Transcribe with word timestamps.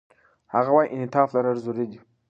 هغه 0.53 0.71
وايي، 0.75 0.89
انعطاف 0.93 1.29
لرل 1.35 1.57
ضروري 1.65 1.85
دي. 1.91 1.99